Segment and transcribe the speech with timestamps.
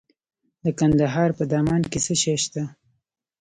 [0.63, 2.63] د کندهار په دامان کې څه شی شته؟